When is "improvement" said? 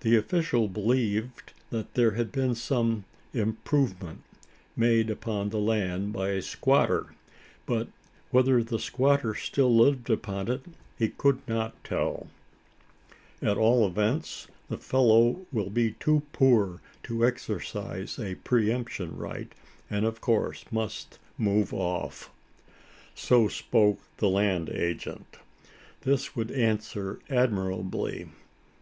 3.34-4.22